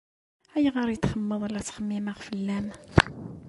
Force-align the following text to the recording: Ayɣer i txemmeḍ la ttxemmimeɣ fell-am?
Ayɣer 0.55 0.87
i 0.89 0.97
txemmeḍ 0.97 1.41
la 1.47 1.61
ttxemmimeɣ 1.61 2.17
fell-am? 2.27 2.67